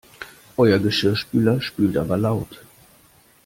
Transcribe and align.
Euer 0.57 0.79
Geschirrspüler 0.79 1.61
spült 1.61 1.95
aber 1.95 2.17
laut! 2.17 2.59